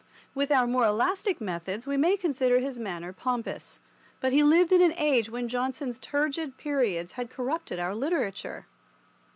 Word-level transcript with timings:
With 0.33 0.49
our 0.49 0.65
more 0.65 0.85
elastic 0.85 1.39
methods 1.39 1.85
we 1.85 1.95
may 1.95 2.17
consider 2.17 2.57
his 2.57 2.79
manner 2.79 3.13
pompous, 3.13 3.79
but 4.19 4.31
he 4.31 4.41
lived 4.41 4.71
in 4.71 4.81
an 4.81 4.93
age 4.97 5.29
when 5.29 5.47
Johnson's 5.47 5.99
turgid 5.99 6.57
periods 6.57 7.11
had 7.11 7.29
corrupted 7.29 7.77
our 7.77 7.93
literature. 7.93 8.65